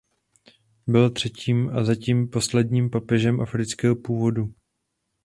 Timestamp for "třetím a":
1.11-1.83